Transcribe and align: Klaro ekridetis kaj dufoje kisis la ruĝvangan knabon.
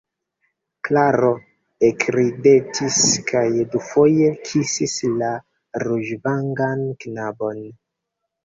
Klaro 0.87 1.27
ekridetis 1.89 2.97
kaj 3.27 3.45
dufoje 3.75 4.33
kisis 4.49 4.97
la 5.21 5.31
ruĝvangan 5.87 6.85
knabon. 7.05 7.63